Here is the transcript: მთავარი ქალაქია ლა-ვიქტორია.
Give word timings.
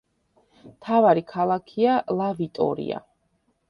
მთავარი 0.69 1.25
ქალაქია 1.33 2.01
ლა-ვიქტორია. 2.23 3.09